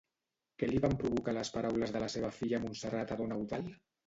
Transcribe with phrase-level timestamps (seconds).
[0.61, 3.79] Què li van provocar les paraules de la seva filla Montserrat a don Eudald?